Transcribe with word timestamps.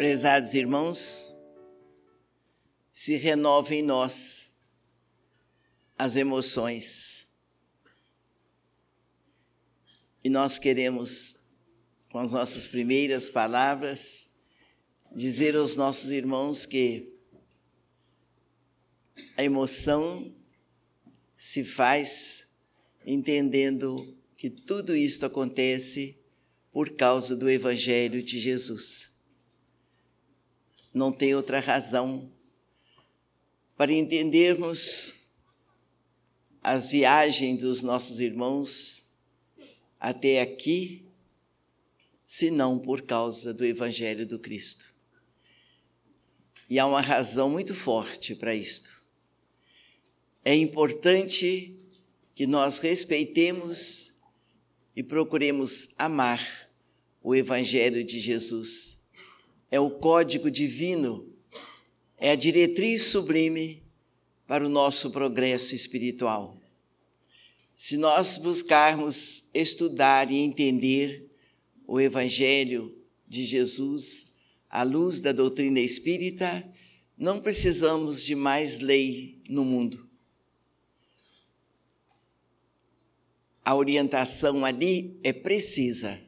Prezados 0.00 0.54
irmãos, 0.54 1.36
se 2.90 3.16
renova 3.16 3.74
em 3.74 3.82
nós 3.82 4.50
as 5.94 6.16
emoções. 6.16 7.28
E 10.24 10.30
nós 10.30 10.58
queremos, 10.58 11.36
com 12.10 12.18
as 12.18 12.32
nossas 12.32 12.66
primeiras 12.66 13.28
palavras, 13.28 14.30
dizer 15.14 15.54
aos 15.54 15.76
nossos 15.76 16.10
irmãos 16.10 16.64
que 16.64 17.12
a 19.36 19.44
emoção 19.44 20.34
se 21.36 21.62
faz 21.62 22.48
entendendo 23.04 24.16
que 24.34 24.48
tudo 24.48 24.96
isto 24.96 25.26
acontece 25.26 26.16
por 26.72 26.96
causa 26.96 27.36
do 27.36 27.50
Evangelho 27.50 28.22
de 28.22 28.38
Jesus. 28.38 29.09
Não 30.92 31.12
tem 31.12 31.34
outra 31.34 31.60
razão 31.60 32.30
para 33.76 33.92
entendermos 33.92 35.14
as 36.62 36.90
viagens 36.90 37.58
dos 37.60 37.82
nossos 37.82 38.20
irmãos 38.20 39.02
até 39.98 40.40
aqui, 40.40 41.06
senão 42.26 42.78
por 42.78 43.02
causa 43.02 43.54
do 43.54 43.64
Evangelho 43.64 44.26
do 44.26 44.38
Cristo. 44.38 44.94
E 46.68 46.78
há 46.78 46.86
uma 46.86 47.00
razão 47.00 47.50
muito 47.50 47.74
forte 47.74 48.34
para 48.34 48.54
isto. 48.54 49.02
É 50.44 50.54
importante 50.54 51.76
que 52.34 52.46
nós 52.46 52.78
respeitemos 52.78 54.14
e 54.94 55.02
procuremos 55.02 55.88
amar 55.98 56.70
o 57.22 57.34
Evangelho 57.34 58.04
de 58.04 58.20
Jesus. 58.20 58.99
É 59.70 59.78
o 59.78 59.90
código 59.90 60.50
divino, 60.50 61.32
é 62.18 62.32
a 62.32 62.34
diretriz 62.34 63.04
sublime 63.04 63.82
para 64.46 64.64
o 64.64 64.68
nosso 64.68 65.10
progresso 65.10 65.74
espiritual. 65.74 66.56
Se 67.74 67.96
nós 67.96 68.36
buscarmos 68.36 69.44
estudar 69.54 70.30
e 70.30 70.36
entender 70.36 71.30
o 71.86 72.00
Evangelho 72.00 72.98
de 73.28 73.44
Jesus 73.44 74.26
à 74.68 74.82
luz 74.82 75.20
da 75.20 75.32
doutrina 75.32 75.80
espírita, 75.80 76.68
não 77.16 77.40
precisamos 77.40 78.22
de 78.22 78.34
mais 78.34 78.80
lei 78.80 79.40
no 79.48 79.64
mundo. 79.64 80.08
A 83.64 83.74
orientação 83.74 84.64
ali 84.64 85.18
é 85.22 85.32
precisa 85.32 86.20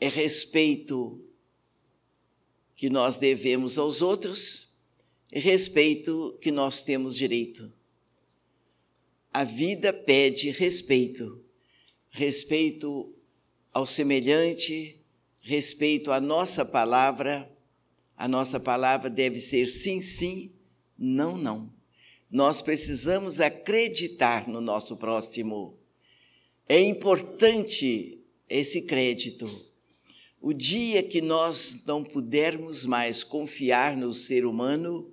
é 0.00 0.08
respeito 0.08 1.22
que 2.80 2.88
nós 2.88 3.18
devemos 3.18 3.76
aos 3.76 4.00
outros 4.00 4.72
respeito 5.30 6.38
que 6.40 6.50
nós 6.50 6.82
temos 6.82 7.14
direito. 7.14 7.70
A 9.30 9.44
vida 9.44 9.92
pede 9.92 10.48
respeito, 10.48 11.44
respeito 12.08 13.14
ao 13.70 13.84
semelhante, 13.84 14.98
respeito 15.42 16.10
à 16.10 16.22
nossa 16.22 16.64
palavra. 16.64 17.54
A 18.16 18.26
nossa 18.26 18.58
palavra 18.58 19.10
deve 19.10 19.40
ser 19.40 19.66
sim, 19.66 20.00
sim, 20.00 20.50
não, 20.96 21.36
não. 21.36 21.70
Nós 22.32 22.62
precisamos 22.62 23.40
acreditar 23.40 24.48
no 24.48 24.58
nosso 24.58 24.96
próximo. 24.96 25.78
É 26.66 26.80
importante 26.80 28.24
esse 28.48 28.80
crédito 28.80 29.69
o 30.40 30.54
dia 30.54 31.02
que 31.02 31.20
nós 31.20 31.76
não 31.84 32.02
pudermos 32.02 32.86
mais 32.86 33.22
confiar 33.22 33.94
no 33.94 34.14
ser 34.14 34.46
humano, 34.46 35.12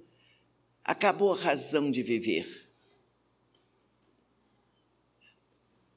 acabou 0.83 1.33
a 1.33 1.37
razão 1.37 1.91
de 1.91 2.01
viver. 2.01 2.71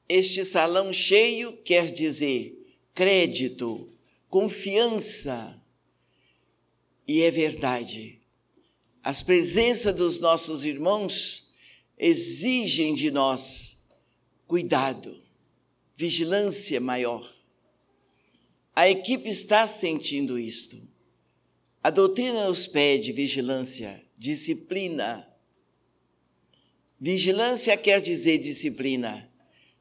Este 0.09 0.43
salão 0.43 0.91
cheio 0.91 1.55
quer 1.63 1.93
dizer 1.93 2.75
crédito, 2.93 3.89
confiança. 4.27 5.57
E 7.07 7.21
é 7.21 7.31
verdade. 7.31 8.19
As 9.01 9.23
presenças 9.23 9.95
dos 9.95 10.19
nossos 10.19 10.65
irmãos 10.65 11.49
exigem 11.97 12.93
de 12.93 13.09
nós 13.09 13.77
cuidado, 14.45 15.23
vigilância 15.95 16.81
maior 16.81 17.40
a 18.73 18.89
equipe 18.89 19.29
está 19.29 19.67
sentindo 19.67 20.39
isto. 20.39 20.81
A 21.83 21.89
doutrina 21.89 22.47
nos 22.47 22.67
pede 22.67 23.11
vigilância, 23.11 24.01
disciplina. 24.17 25.27
Vigilância 26.99 27.75
quer 27.75 27.99
dizer 27.99 28.37
disciplina. 28.37 29.29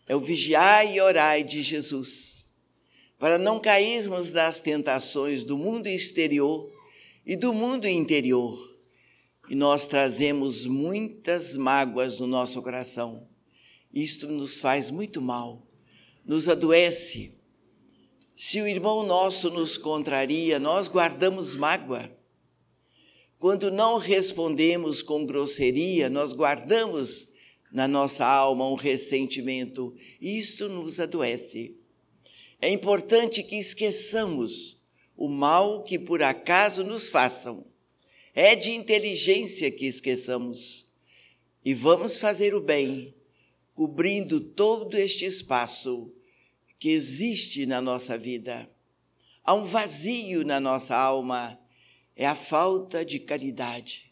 É 0.08 0.16
o 0.16 0.20
vigiar 0.20 0.92
e 0.92 1.00
orar 1.00 1.44
de 1.44 1.62
Jesus, 1.62 2.48
para 3.16 3.38
não 3.38 3.60
cairmos 3.60 4.32
nas 4.32 4.58
tentações 4.58 5.44
do 5.44 5.56
mundo 5.56 5.86
exterior 5.86 6.68
e 7.24 7.36
do 7.36 7.52
mundo 7.52 7.86
interior. 7.86 8.58
E 9.48 9.54
nós 9.54 9.86
trazemos 9.86 10.66
muitas 10.66 11.56
mágoas 11.56 12.18
no 12.18 12.26
nosso 12.26 12.60
coração. 12.60 13.28
Isto 13.92 14.26
nos 14.26 14.58
faz 14.58 14.90
muito 14.90 15.22
mal, 15.22 15.64
nos 16.24 16.48
adoece 16.48 17.39
se 18.42 18.58
o 18.62 18.66
irmão 18.66 19.02
nosso 19.02 19.50
nos 19.50 19.76
contraria, 19.76 20.58
nós 20.58 20.88
guardamos 20.88 21.54
mágoa. 21.54 22.10
Quando 23.38 23.70
não 23.70 23.98
respondemos 23.98 25.02
com 25.02 25.26
grosseria, 25.26 26.08
nós 26.08 26.32
guardamos 26.32 27.28
na 27.70 27.86
nossa 27.86 28.24
alma 28.24 28.66
um 28.66 28.76
ressentimento. 28.76 29.94
Isto 30.18 30.70
nos 30.70 30.98
adoece. 30.98 31.76
É 32.62 32.70
importante 32.70 33.42
que 33.42 33.56
esqueçamos 33.56 34.78
o 35.14 35.28
mal 35.28 35.82
que 35.82 35.98
por 35.98 36.22
acaso 36.22 36.82
nos 36.82 37.10
façam. 37.10 37.66
É 38.34 38.56
de 38.56 38.70
inteligência 38.70 39.70
que 39.70 39.84
esqueçamos. 39.84 40.86
E 41.62 41.74
vamos 41.74 42.16
fazer 42.16 42.54
o 42.54 42.60
bem, 42.62 43.14
cobrindo 43.74 44.40
todo 44.40 44.96
este 44.96 45.26
espaço 45.26 46.10
que 46.80 46.88
existe 46.88 47.66
na 47.66 47.78
nossa 47.80 48.16
vida. 48.16 48.68
Há 49.44 49.52
um 49.52 49.64
vazio 49.64 50.42
na 50.44 50.58
nossa 50.58 50.96
alma, 50.96 51.60
é 52.16 52.26
a 52.26 52.34
falta 52.34 53.04
de 53.04 53.18
caridade. 53.20 54.10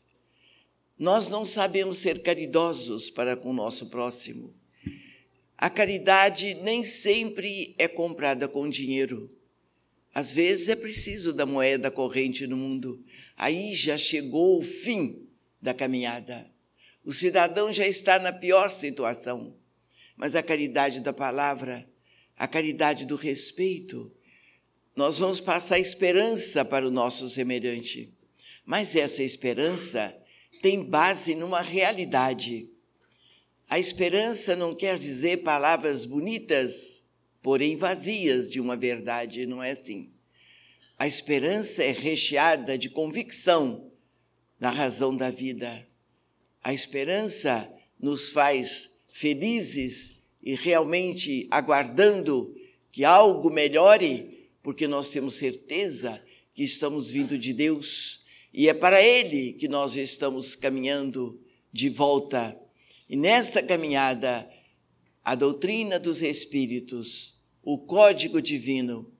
Nós 0.99 1.29
não 1.29 1.47
sabemos 1.47 1.97
ser 1.99 2.23
caridosos 2.23 3.09
para 3.09 3.35
com 3.37 3.51
o 3.51 3.55
nosso 3.55 3.87
próximo. 3.87 4.55
A 5.57 5.71
caridade 5.71 6.55
nem 6.57 6.85
sempre 6.85 7.75
é 7.79 7.89
comprada 7.89 8.47
com 8.47 8.69
dinheiro. 8.69 9.35
Às 10.13 10.33
vezes 10.33 10.69
é 10.69 10.77
preciso 10.77 11.33
da 11.33 11.47
moeda 11.47 11.91
corrente 11.91 12.47
no 12.47 12.57
mundo. 12.57 13.03
Aí 13.35 13.75
já 13.75 13.97
chegou 13.97 14.59
o 14.59 14.63
fim 14.63 15.27
da 15.61 15.73
caminhada. 15.73 16.51
O 17.03 17.15
cidadão 17.15 17.73
já 17.73 17.87
está 17.87 18.19
na 18.19 18.33
pior 18.33 18.71
situação. 18.71 19.57
Mas 20.17 20.35
a 20.35 20.43
caridade 20.43 21.01
da 21.01 21.13
palavra 21.13 21.88
a 22.39 22.47
caridade 22.47 23.05
do 23.05 23.17
respeito, 23.17 24.13
nós 24.95 25.19
vamos 25.19 25.41
passar 25.41 25.79
esperança 25.79 26.65
para 26.65 26.87
o 26.87 26.91
nosso 26.91 27.29
semelhante. 27.29 28.15
Mas 28.65 28.95
essa 28.95 29.23
esperança 29.23 30.17
tem 30.63 30.83
base 30.83 31.35
numa 31.35 31.61
realidade. 31.61 32.71
A 33.69 33.79
esperança 33.79 34.55
não 34.55 34.75
quer 34.75 34.99
dizer 34.99 35.39
palavras 35.39 36.05
bonitas, 36.05 37.05
porém 37.43 37.77
vazias 37.77 38.49
de 38.49 38.61
uma 38.61 38.77
verdade, 38.77 39.45
não 39.45 39.63
é 39.63 39.73
assim. 39.73 40.13
A 40.97 41.07
esperança 41.07 41.83
é 41.83 41.91
recheada 41.91 42.79
de 42.79 42.89
convicção 42.89 43.91
na 44.61 44.71
razão 44.71 45.17
da 45.17 45.31
vida. 45.31 45.87
A 46.63 46.73
esperança 46.73 47.73
nos 47.99 48.31
faz 48.31 48.91
felizes 49.13 50.18
e 50.43 50.55
realmente 50.55 51.47
aguardando 51.51 52.55
que 52.91 53.05
algo 53.05 53.51
melhore, 53.51 54.51
porque 54.63 54.87
nós 54.87 55.09
temos 55.09 55.35
certeza 55.35 56.23
que 56.55 56.63
estamos 56.63 57.11
vindo 57.11 57.39
de 57.39 57.53
Deus 57.53 58.21
e 58.53 58.69
é 58.69 58.75
para 58.75 59.03
Ele 59.03 59.53
que 59.53 59.69
nós 59.69 59.97
estamos 59.97 60.57
caminhando 60.57 61.41
de 61.73 61.89
volta. 61.89 62.59
E 63.09 63.15
nesta 63.15 63.63
caminhada, 63.63 64.51
a 65.25 65.35
doutrina 65.35 65.99
dos 65.99 66.23
Espíritos, 66.23 67.39
o 67.63 67.79
código 67.79 68.41
divino, 68.41 69.13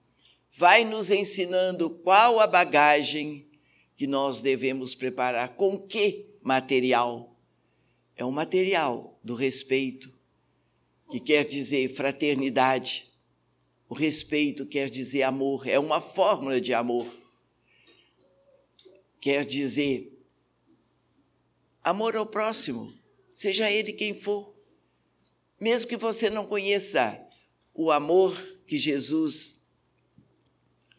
vai 0.51 0.83
nos 0.83 1.11
ensinando 1.11 1.89
qual 1.89 2.39
a 2.39 2.47
bagagem 2.47 3.47
que 3.95 4.07
nós 4.07 4.41
devemos 4.41 4.95
preparar, 4.95 5.55
com 5.55 5.77
que 5.77 6.25
material? 6.41 7.39
É 8.15 8.25
o 8.25 8.31
material 8.31 9.19
do 9.23 9.35
respeito, 9.35 10.11
que 11.09 11.19
quer 11.19 11.43
dizer 11.45 11.89
fraternidade. 11.89 13.11
O 13.87 13.95
respeito 13.95 14.65
quer 14.65 14.89
dizer 14.89 15.23
amor, 15.23 15.67
é 15.67 15.79
uma 15.79 15.99
fórmula 15.99 16.61
de 16.61 16.73
amor. 16.73 17.07
quer 19.19 19.43
dizer 19.43 20.15
amor 21.83 22.15
ao 22.15 22.25
próximo, 22.25 22.93
seja 23.33 23.69
ele 23.69 23.91
quem 23.91 24.13
for. 24.13 24.55
Mesmo 25.59 25.89
que 25.89 25.97
você 25.97 26.29
não 26.29 26.45
conheça 26.45 27.19
o 27.73 27.91
amor 27.91 28.37
que 28.67 28.77
Jesus 28.77 29.59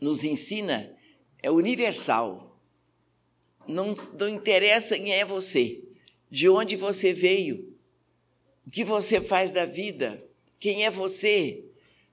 nos 0.00 0.24
ensina, 0.24 0.94
é 1.42 1.50
universal. 1.50 2.60
Não, 3.66 3.94
não 4.18 4.28
interessa 4.28 4.98
quem 4.98 5.12
é 5.12 5.24
você, 5.24 5.82
de 6.30 6.48
onde 6.48 6.74
você 6.74 7.12
veio, 7.12 7.69
o 8.70 8.72
que 8.72 8.84
você 8.84 9.20
faz 9.20 9.50
da 9.50 9.66
vida, 9.66 10.24
quem 10.60 10.84
é 10.84 10.90
você. 10.92 11.64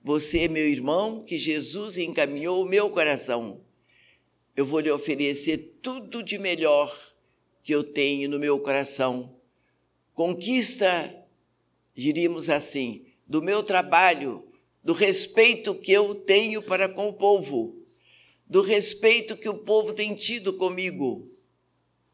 Você 0.03 0.39
é 0.39 0.47
meu 0.47 0.67
irmão 0.67 1.21
que 1.21 1.37
Jesus 1.37 1.99
encaminhou 1.99 2.63
o 2.63 2.67
meu 2.67 2.89
coração. 2.89 3.61
Eu 4.55 4.65
vou 4.65 4.79
lhe 4.79 4.89
oferecer 4.89 5.77
tudo 5.83 6.23
de 6.23 6.39
melhor 6.39 6.91
que 7.61 7.75
eu 7.75 7.83
tenho 7.83 8.27
no 8.27 8.39
meu 8.39 8.59
coração. 8.59 9.37
Conquista, 10.15 11.23
diríamos 11.93 12.49
assim, 12.49 13.05
do 13.27 13.39
meu 13.39 13.61
trabalho, 13.61 14.43
do 14.83 14.93
respeito 14.93 15.75
que 15.75 15.91
eu 15.91 16.15
tenho 16.15 16.59
para 16.63 16.89
com 16.89 17.07
o 17.07 17.13
povo, 17.13 17.85
do 18.47 18.61
respeito 18.61 19.37
que 19.37 19.47
o 19.47 19.59
povo 19.59 19.93
tem 19.93 20.15
tido 20.15 20.51
comigo. 20.53 21.31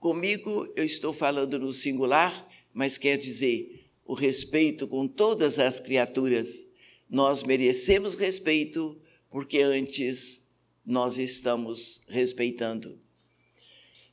Comigo 0.01 0.69
eu 0.75 0.83
estou 0.83 1.13
falando 1.13 1.57
no 1.57 1.71
singular, 1.71 2.45
mas 2.73 2.97
quer 2.97 3.15
dizer 3.17 3.82
o 4.05 4.13
respeito 4.13 4.87
com 4.87 5.07
todas 5.07 5.59
as 5.59 5.79
criaturas. 5.79 6.65
Nós 7.09 7.43
merecemos 7.43 8.15
respeito 8.15 8.99
porque 9.29 9.59
antes 9.59 10.41
nós 10.85 11.17
estamos 11.17 12.01
respeitando. 12.07 12.99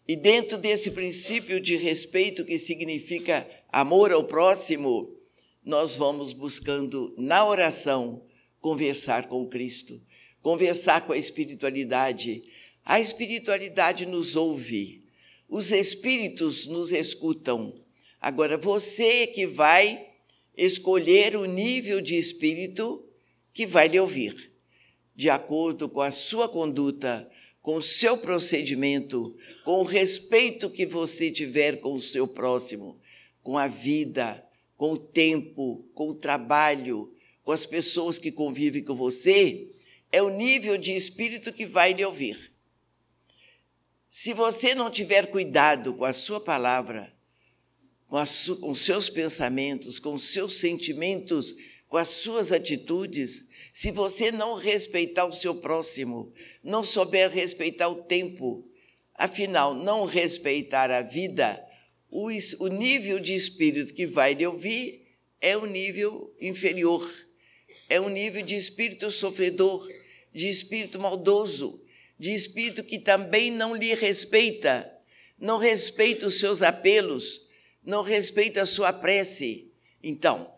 E 0.06 0.16
dentro 0.16 0.58
desse 0.58 0.90
princípio 0.90 1.60
de 1.60 1.76
respeito, 1.76 2.44
que 2.44 2.58
significa 2.58 3.48
amor 3.68 4.10
ao 4.10 4.24
próximo, 4.24 5.16
nós 5.64 5.94
vamos 5.96 6.32
buscando 6.32 7.14
na 7.16 7.46
oração 7.46 8.24
conversar 8.60 9.28
com 9.28 9.46
Cristo, 9.46 10.00
conversar 10.42 11.06
com 11.06 11.12
a 11.12 11.18
espiritualidade. 11.18 12.42
A 12.84 13.00
espiritualidade 13.00 14.06
nos 14.06 14.36
ouve, 14.36 15.04
os 15.48 15.70
espíritos 15.70 16.66
nos 16.66 16.92
escutam. 16.92 17.80
Agora, 18.20 18.58
você 18.58 19.26
que 19.26 19.46
vai 19.46 20.08
escolher 20.56 21.36
o 21.36 21.46
nível 21.46 22.00
de 22.00 22.16
espírito 22.16 23.02
que 23.52 23.66
vai 23.66 23.88
lhe 23.88 23.98
ouvir, 23.98 24.52
de 25.16 25.30
acordo 25.30 25.88
com 25.88 26.02
a 26.02 26.10
sua 26.10 26.48
conduta, 26.48 27.30
com 27.62 27.76
o 27.76 27.82
seu 27.82 28.18
procedimento, 28.18 29.36
com 29.64 29.80
o 29.80 29.84
respeito 29.84 30.68
que 30.70 30.84
você 30.84 31.30
tiver 31.30 31.80
com 31.80 31.94
o 31.94 32.00
seu 32.00 32.26
próximo, 32.26 32.98
com 33.42 33.56
a 33.56 33.66
vida, 33.66 34.46
com 34.76 34.92
o 34.92 34.98
tempo, 34.98 35.84
com 35.94 36.08
o 36.08 36.14
trabalho, 36.14 37.14
com 37.42 37.52
as 37.52 37.66
pessoas 37.66 38.18
que 38.18 38.30
convivem 38.30 38.84
com 38.84 38.94
você, 38.94 39.70
é 40.12 40.22
o 40.22 40.30
nível 40.30 40.76
de 40.76 40.94
espírito 40.94 41.52
que 41.52 41.66
vai 41.66 41.92
lhe 41.92 42.04
ouvir. 42.04 42.52
Se 44.08 44.32
você 44.32 44.74
não 44.74 44.90
tiver 44.90 45.26
cuidado 45.26 45.94
com 45.94 46.04
a 46.04 46.12
sua 46.12 46.40
palavra, 46.40 47.14
com, 48.10 48.26
su 48.26 48.56
com 48.56 48.74
seus 48.74 49.08
pensamentos, 49.08 50.00
com 50.00 50.18
seus 50.18 50.58
sentimentos, 50.58 51.54
com 51.88 51.96
as 51.96 52.08
suas 52.08 52.50
atitudes, 52.50 53.44
se 53.72 53.92
você 53.92 54.32
não 54.32 54.54
respeitar 54.56 55.26
o 55.26 55.32
seu 55.32 55.54
próximo, 55.54 56.32
não 56.62 56.82
souber 56.82 57.30
respeitar 57.30 57.88
o 57.88 58.02
tempo, 58.02 58.68
afinal, 59.14 59.74
não 59.74 60.04
respeitar 60.04 60.90
a 60.90 61.02
vida, 61.02 61.64
o, 62.10 62.28
o 62.58 62.66
nível 62.66 63.20
de 63.20 63.32
espírito 63.32 63.94
que 63.94 64.06
vai 64.06 64.34
lhe 64.34 64.46
ouvir 64.46 65.06
é 65.40 65.56
o 65.56 65.64
nível 65.64 66.34
inferior, 66.40 67.08
é 67.88 68.00
um 68.00 68.08
nível 68.08 68.42
de 68.42 68.56
espírito 68.56 69.08
sofredor, 69.10 69.88
de 70.32 70.48
espírito 70.48 70.98
maldoso, 70.98 71.80
de 72.18 72.34
espírito 72.34 72.82
que 72.82 72.98
também 72.98 73.52
não 73.52 73.74
lhe 73.74 73.94
respeita, 73.94 74.92
não 75.38 75.58
respeita 75.58 76.26
os 76.26 76.40
seus 76.40 76.60
apelos, 76.60 77.48
não 77.84 78.02
respeita 78.02 78.62
a 78.62 78.66
sua 78.66 78.92
prece. 78.92 79.70
Então, 80.02 80.52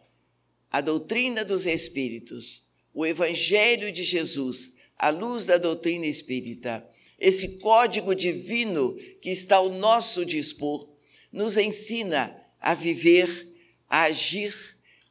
a 0.70 0.80
doutrina 0.80 1.44
dos 1.44 1.66
espíritos, 1.66 2.66
o 2.92 3.04
evangelho 3.06 3.92
de 3.92 4.04
Jesus, 4.04 4.72
a 4.96 5.10
luz 5.10 5.44
da 5.44 5.58
doutrina 5.58 6.06
espírita, 6.06 6.86
esse 7.18 7.58
código 7.58 8.14
divino 8.14 8.96
que 9.20 9.30
está 9.30 9.56
ao 9.56 9.68
nosso 9.68 10.24
dispor, 10.24 10.88
nos 11.30 11.56
ensina 11.56 12.36
a 12.60 12.74
viver, 12.74 13.48
a 13.88 14.04
agir 14.04 14.54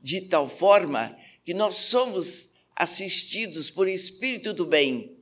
de 0.02 0.22
tal 0.22 0.48
forma 0.48 1.18
que 1.44 1.54
nós 1.54 1.75
somos 1.75 2.50
assistidos 2.75 3.69
por 3.69 3.88
espírito 3.88 4.54
do 4.54 4.66
bem, 4.66 5.18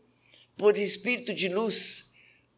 por 0.56 0.78
espírito 0.78 1.34
de 1.34 1.48
luz, 1.50 2.06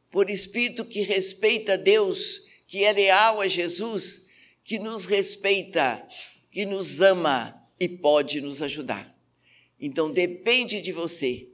por 0.10 0.30
espírito 0.30 0.86
que 0.86 1.02
respeita 1.02 1.78
Deus, 1.78 2.42
que 2.72 2.86
é 2.86 2.94
leal 2.94 3.42
a 3.42 3.50
Jesus, 3.50 4.22
que 4.64 4.80
nos 4.80 5.04
respeita, 5.04 6.08
que 6.50 6.66
nos 6.66 7.02
ama 7.02 7.62
e 7.78 7.86
pode 7.86 8.40
nos 8.40 8.62
ajudar. 8.62 9.14
Então 9.78 10.10
depende 10.10 10.80
de 10.80 10.94
você, 10.94 11.50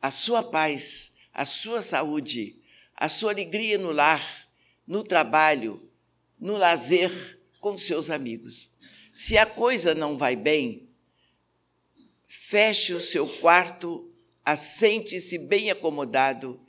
a 0.00 0.12
sua 0.12 0.44
paz, 0.44 1.10
a 1.34 1.44
sua 1.44 1.82
saúde, 1.82 2.54
a 2.94 3.08
sua 3.08 3.32
alegria 3.32 3.78
no 3.78 3.90
lar, 3.90 4.48
no 4.86 5.02
trabalho, 5.02 5.90
no 6.38 6.56
lazer 6.56 7.10
com 7.58 7.76
seus 7.76 8.08
amigos. 8.08 8.70
Se 9.12 9.36
a 9.36 9.44
coisa 9.44 9.92
não 9.92 10.16
vai 10.16 10.36
bem, 10.36 10.88
feche 12.28 12.94
o 12.94 13.00
seu 13.00 13.28
quarto, 13.40 14.08
assente-se 14.44 15.36
bem 15.36 15.68
acomodado, 15.72 16.64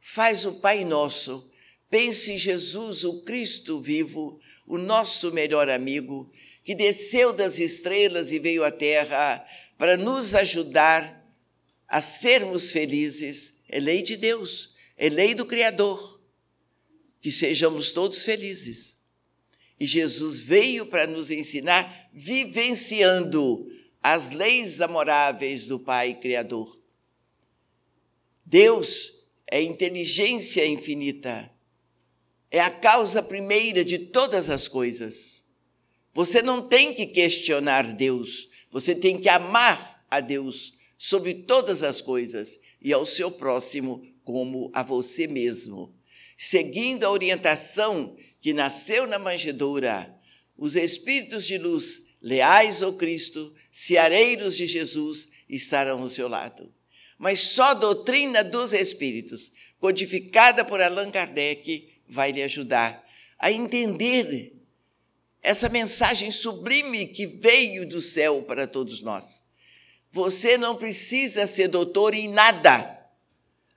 faz 0.00 0.46
o 0.46 0.54
Pai 0.54 0.86
Nosso, 0.86 1.49
pense 1.90 2.32
em 2.32 2.38
Jesus, 2.38 3.04
o 3.04 3.20
Cristo 3.22 3.80
vivo, 3.80 4.40
o 4.66 4.78
nosso 4.78 5.32
melhor 5.32 5.68
amigo, 5.68 6.32
que 6.64 6.74
desceu 6.74 7.32
das 7.32 7.58
estrelas 7.58 8.30
e 8.32 8.38
veio 8.38 8.64
à 8.64 8.70
terra 8.70 9.44
para 9.76 9.96
nos 9.96 10.34
ajudar 10.34 11.20
a 11.88 12.00
sermos 12.00 12.70
felizes, 12.70 13.52
é 13.68 13.80
lei 13.80 14.00
de 14.00 14.16
Deus, 14.16 14.72
é 14.96 15.08
lei 15.08 15.34
do 15.34 15.44
Criador, 15.44 16.20
que 17.20 17.32
sejamos 17.32 17.90
todos 17.90 18.22
felizes. 18.22 18.96
E 19.78 19.86
Jesus 19.86 20.38
veio 20.38 20.86
para 20.86 21.06
nos 21.06 21.30
ensinar 21.30 22.08
vivenciando 22.12 23.66
as 24.02 24.30
leis 24.30 24.80
amoráveis 24.80 25.66
do 25.66 25.80
Pai 25.80 26.14
Criador. 26.14 26.80
Deus 28.44 29.12
é 29.50 29.62
inteligência 29.62 30.66
infinita, 30.66 31.50
é 32.50 32.60
a 32.60 32.70
causa 32.70 33.22
primeira 33.22 33.84
de 33.84 33.98
todas 33.98 34.50
as 34.50 34.66
coisas. 34.66 35.44
Você 36.12 36.42
não 36.42 36.62
tem 36.62 36.92
que 36.92 37.06
questionar 37.06 37.92
Deus, 37.92 38.48
você 38.70 38.94
tem 38.94 39.18
que 39.18 39.28
amar 39.28 40.04
a 40.10 40.20
Deus 40.20 40.74
sobre 40.98 41.34
todas 41.34 41.82
as 41.82 42.00
coisas 42.00 42.58
e 42.80 42.92
ao 42.92 43.06
seu 43.06 43.30
próximo 43.30 44.02
como 44.24 44.70
a 44.74 44.82
você 44.82 45.26
mesmo. 45.26 45.94
Seguindo 46.36 47.04
a 47.04 47.10
orientação 47.10 48.16
que 48.40 48.52
nasceu 48.52 49.06
na 49.06 49.18
manjedoura, 49.18 50.14
os 50.56 50.74
espíritos 50.74 51.46
de 51.46 51.58
luz, 51.58 52.02
leais 52.20 52.82
ao 52.82 52.94
Cristo, 52.94 53.54
seareiros 53.70 54.56
de 54.56 54.66
Jesus, 54.66 55.28
estarão 55.48 56.02
ao 56.02 56.08
seu 56.08 56.28
lado. 56.28 56.72
Mas 57.18 57.40
só 57.40 57.70
a 57.70 57.74
doutrina 57.74 58.42
dos 58.42 58.72
espíritos, 58.72 59.52
codificada 59.78 60.64
por 60.64 60.80
Allan 60.80 61.10
Kardec, 61.10 61.99
vai 62.10 62.32
lhe 62.32 62.42
ajudar 62.42 63.06
a 63.38 63.50
entender 63.50 64.52
essa 65.42 65.68
mensagem 65.68 66.30
sublime 66.30 67.06
que 67.06 67.26
veio 67.26 67.88
do 67.88 68.02
céu 68.02 68.42
para 68.42 68.66
todos 68.66 69.00
nós. 69.00 69.42
Você 70.12 70.58
não 70.58 70.76
precisa 70.76 71.46
ser 71.46 71.68
doutor 71.68 72.14
em 72.14 72.28
nada. 72.28 72.98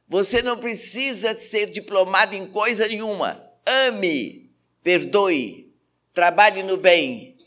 Você 0.07 0.41
não 0.41 0.57
precisa 0.57 1.33
ser 1.33 1.69
diplomado 1.69 2.35
em 2.35 2.45
coisa 2.47 2.87
nenhuma. 2.87 3.41
Ame, 3.65 4.51
perdoe, 4.83 5.73
trabalhe 6.13 6.61
no 6.63 6.75
bem. 6.75 7.37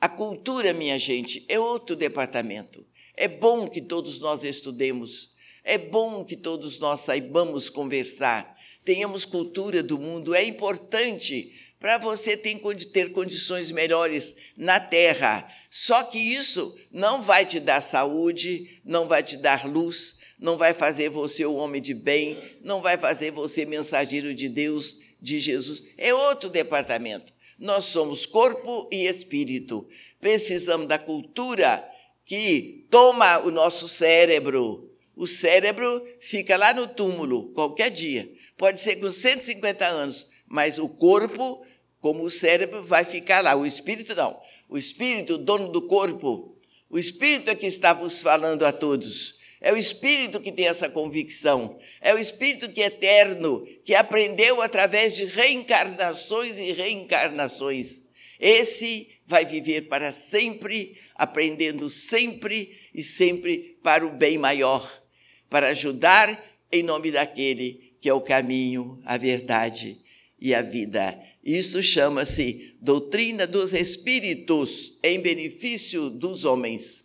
A 0.00 0.08
cultura, 0.08 0.72
minha 0.72 0.98
gente, 0.98 1.44
é 1.48 1.58
outro 1.58 1.96
departamento. 1.96 2.86
É 3.16 3.26
bom 3.26 3.66
que 3.66 3.80
todos 3.80 4.20
nós 4.20 4.44
estudemos. 4.44 5.34
É 5.64 5.76
bom 5.76 6.24
que 6.24 6.36
todos 6.36 6.78
nós 6.78 7.00
saibamos 7.00 7.68
conversar. 7.68 8.55
Tenhamos 8.86 9.24
cultura 9.24 9.82
do 9.82 9.98
mundo. 9.98 10.32
É 10.32 10.44
importante 10.44 11.52
para 11.80 11.98
você 11.98 12.36
ter, 12.36 13.10
condições 13.10 13.72
melhores 13.72 14.36
na 14.56 14.78
terra. 14.78 15.52
Só 15.68 16.04
que 16.04 16.20
isso 16.20 16.72
não 16.92 17.20
vai 17.20 17.44
te 17.44 17.58
dar 17.58 17.80
saúde, 17.80 18.80
não 18.84 19.08
vai 19.08 19.24
te 19.24 19.36
dar 19.36 19.66
luz, 19.66 20.14
não 20.38 20.56
vai 20.56 20.72
fazer 20.72 21.10
você 21.10 21.44
o 21.44 21.56
homem 21.56 21.82
de 21.82 21.94
bem, 21.94 22.38
não 22.62 22.80
vai 22.80 22.96
fazer 22.96 23.32
você 23.32 23.66
mensageiro 23.66 24.32
de 24.32 24.48
Deus, 24.48 24.96
de 25.20 25.40
Jesus. 25.40 25.82
É 25.98 26.14
outro 26.14 26.48
departamento. 26.48 27.34
Nós 27.58 27.86
somos 27.86 28.24
corpo 28.24 28.88
e 28.92 29.04
espírito. 29.04 29.84
Precisamos 30.20 30.86
da 30.86 30.96
cultura 30.96 31.84
que 32.24 32.86
toma 32.88 33.40
o 33.40 33.50
nosso 33.50 33.88
cérebro. 33.88 34.95
O 35.16 35.26
cérebro 35.26 36.06
fica 36.20 36.56
lá 36.56 36.74
no 36.74 36.86
túmulo 36.86 37.52
qualquer 37.54 37.90
dia. 37.90 38.30
Pode 38.56 38.80
ser 38.80 38.96
com 38.96 39.10
150 39.10 39.84
anos, 39.84 40.28
mas 40.46 40.78
o 40.78 40.88
corpo, 40.88 41.64
como 42.00 42.22
o 42.22 42.30
cérebro, 42.30 42.82
vai 42.82 43.04
ficar 43.04 43.42
lá. 43.42 43.56
O 43.56 43.64
espírito 43.64 44.14
não. 44.14 44.38
O 44.68 44.76
espírito, 44.76 45.38
dono 45.38 45.68
do 45.68 45.82
corpo, 45.82 46.56
o 46.90 46.98
espírito 46.98 47.50
é 47.50 47.54
que 47.54 47.66
está 47.66 47.92
vos 47.92 48.20
falando 48.20 48.64
a 48.64 48.72
todos. 48.72 49.34
É 49.60 49.72
o 49.72 49.76
Espírito 49.76 50.40
que 50.40 50.52
tem 50.52 50.68
essa 50.68 50.88
convicção. 50.88 51.78
É 52.00 52.14
o 52.14 52.18
Espírito 52.18 52.70
que 52.70 52.82
é 52.82 52.86
eterno, 52.86 53.66
que 53.84 53.94
aprendeu 53.94 54.60
através 54.60 55.16
de 55.16 55.24
reencarnações 55.24 56.58
e 56.58 56.72
reencarnações. 56.72 58.02
Esse 58.38 59.08
vai 59.24 59.44
viver 59.44 59.88
para 59.88 60.12
sempre, 60.12 60.98
aprendendo 61.14 61.88
sempre 61.88 62.78
e 62.94 63.02
sempre 63.02 63.78
para 63.82 64.06
o 64.06 64.10
bem 64.10 64.36
maior, 64.36 65.02
para 65.48 65.68
ajudar 65.68 66.42
em 66.70 66.82
nome 66.82 67.10
daquele 67.10 67.94
que 68.00 68.08
é 68.08 68.12
o 68.12 68.20
caminho, 68.20 69.00
a 69.04 69.16
verdade 69.16 70.00
e 70.40 70.54
a 70.54 70.62
vida. 70.62 71.18
Isso 71.42 71.82
chama-se 71.82 72.76
doutrina 72.80 73.46
dos 73.46 73.72
espíritos 73.72 74.98
em 75.02 75.20
benefício 75.20 76.10
dos 76.10 76.44
homens. 76.44 77.04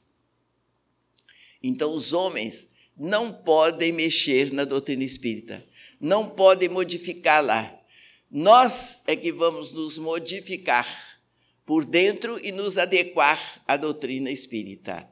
Então, 1.62 1.94
os 1.96 2.12
homens 2.12 2.70
não 2.98 3.32
podem 3.32 3.92
mexer 3.92 4.52
na 4.52 4.64
doutrina 4.64 5.04
espírita, 5.04 5.66
não 6.00 6.28
podem 6.28 6.70
modificá-la. 6.70 7.80
Nós 8.30 9.00
é 9.06 9.16
que 9.16 9.32
vamos 9.32 9.72
nos 9.72 9.98
modificar 9.98 10.88
por 11.66 11.86
dentro 11.86 12.40
e 12.44 12.52
nos 12.52 12.78
adequar 12.78 13.64
à 13.68 13.78
doutrina 13.78 14.32
espírita. 14.32 15.08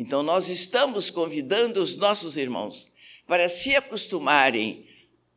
Então, 0.00 0.22
nós 0.22 0.48
estamos 0.48 1.10
convidando 1.10 1.82
os 1.82 1.96
nossos 1.96 2.36
irmãos 2.36 2.88
para 3.26 3.48
se 3.48 3.74
acostumarem 3.74 4.86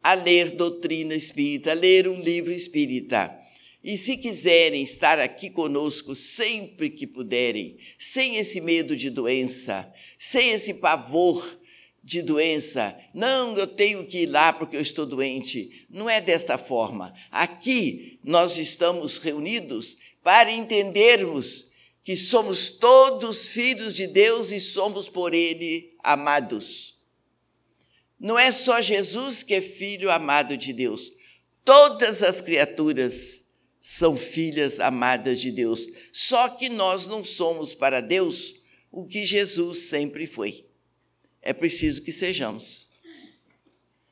a 0.04 0.14
ler 0.14 0.52
doutrina 0.52 1.16
espírita, 1.16 1.72
a 1.72 1.74
ler 1.74 2.08
um 2.08 2.22
livro 2.22 2.54
espírita. 2.54 3.36
E 3.84 3.98
se 3.98 4.16
quiserem 4.16 4.84
estar 4.84 5.18
aqui 5.18 5.50
conosco 5.50 6.16
sempre 6.16 6.92
que 6.92 7.08
puderem, 7.08 7.76
sem 7.98 8.36
esse 8.36 8.62
medo 8.62 8.96
de 8.96 9.10
doença, 9.10 9.92
sem 10.20 10.52
esse 10.52 10.76
pavor 10.76 11.60
de 12.04 12.22
doença, 12.22 12.96
não, 13.16 13.58
eu 13.58 13.66
tenho 13.66 14.06
que 14.06 14.20
ir 14.20 14.26
lá 14.28 14.54
porque 14.54 14.78
eu 14.78 14.82
estou 14.82 15.08
doente. 15.08 15.88
Não 15.90 16.08
é 16.08 16.22
desta 16.22 16.60
forma. 16.60 17.16
Aqui 17.32 18.20
nós 18.24 18.60
estamos 18.60 19.18
reunidos 19.18 19.98
para 20.22 20.52
entendermos 20.52 21.71
que 22.04 22.18
somos 22.18 22.70
todos 22.70 23.48
filhos 23.48 23.94
de 23.94 24.08
Deus 24.08 24.52
e 24.52 24.60
somos 24.60 25.08
por 25.08 25.34
Ele 25.34 25.96
amados. 26.04 27.00
Não 28.20 28.38
é 28.38 28.52
só 28.52 28.82
Jesus 28.82 29.44
que 29.44 29.56
é 29.56 29.62
filho 29.62 30.12
amado 30.12 30.56
de 30.56 30.74
Deus. 30.74 31.12
Todas 31.64 32.22
as 32.22 32.42
criaturas 32.42 33.44
são 33.80 34.16
filhas 34.16 34.80
amadas 34.80 35.40
de 35.42 35.52
Deus. 35.52 35.88
Só 36.14 36.50
que 36.50 36.70
nós 36.70 37.08
não 37.08 37.24
somos 37.24 37.74
para 37.74 38.00
Deus 38.00 38.56
o 38.92 39.06
que 39.06 39.26
Jesus 39.26 39.84
sempre 39.84 40.28
foi. 40.28 40.66
É 41.42 41.54
preciso 41.54 42.04
que 42.04 42.12
sejamos. 42.12 42.90